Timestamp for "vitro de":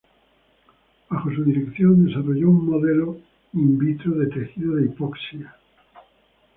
3.77-4.29